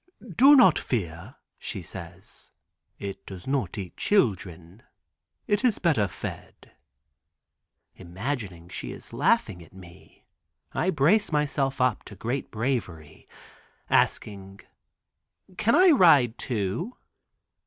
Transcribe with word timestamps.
"Do 0.35 0.55
not 0.55 0.79
fear," 0.79 1.35
she 1.59 1.83
says, 1.83 2.49
"it 2.97 3.23
does 3.27 3.45
not 3.45 3.77
eat 3.77 3.97
children, 3.97 4.81
it 5.45 5.63
is 5.63 5.77
better 5.77 6.07
fed." 6.07 6.71
Imagining 7.95 8.67
she 8.67 8.93
is 8.93 9.13
laughing 9.13 9.63
at 9.63 9.73
me 9.73 10.25
I 10.73 10.89
brace 10.89 11.29
up 11.31 12.03
to 12.05 12.15
great 12.15 12.49
bravery, 12.49 13.27
asking, 13.91 14.61
"Can 15.55 15.75
I 15.75 15.89
ride, 15.91 16.35
too?" 16.39 16.97